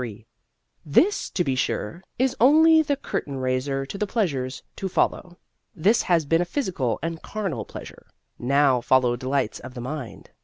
This, 0.83 1.29
to 1.29 1.43
be 1.43 1.53
sure, 1.53 2.03
is 2.17 2.35
only 2.41 2.81
the 2.81 2.95
curtain 2.95 3.37
raiser 3.37 3.85
to 3.85 3.99
the 3.99 4.07
pleasures 4.07 4.63
to 4.77 4.89
follow. 4.89 5.37
This 5.75 6.01
has 6.01 6.25
been 6.25 6.41
a 6.41 6.43
physical 6.43 6.97
and 7.03 7.21
carnal 7.21 7.65
pleasure. 7.65 8.07
Now 8.39 8.81
follow 8.81 9.15
delights 9.15 9.59
of 9.59 9.75
the 9.75 9.79
mind. 9.81 10.31